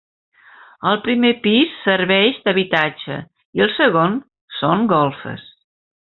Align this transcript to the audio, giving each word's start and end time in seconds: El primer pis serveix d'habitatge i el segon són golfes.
El 0.91 0.95
primer 1.07 1.29
pis 1.43 1.75
serveix 1.81 2.39
d'habitatge 2.47 3.19
i 3.61 3.65
el 3.67 3.71
segon 3.77 4.17
són 4.63 4.89
golfes. 4.97 5.47